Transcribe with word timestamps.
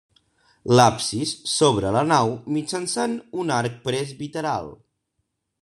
L'absis 0.77 1.33
s'obre 1.57 1.91
a 1.91 1.93
la 1.97 2.03
nau 2.13 2.33
mitjançant 2.57 3.17
un 3.45 3.55
arc 3.61 3.79
presbiteral. 3.87 4.77